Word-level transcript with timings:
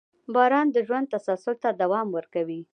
•باران 0.33 0.67
د 0.71 0.77
ژوند 0.87 1.11
تسلسل 1.13 1.55
ته 1.63 1.69
دوام 1.81 2.07
ورکوي. 2.17 2.61